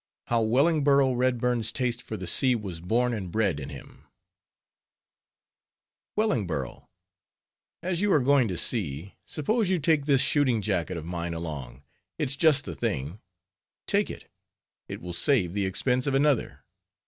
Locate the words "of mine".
10.97-11.35